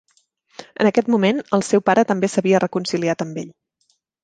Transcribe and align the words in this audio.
En 0.85 0.89
aquest 0.89 1.11
moment, 1.15 1.43
el 1.59 1.65
seu 1.67 1.85
pare 1.91 2.05
també 2.13 2.31
s'havia 2.37 2.65
reconciliat 2.65 3.25
amb 3.29 3.41
ell. 3.45 3.55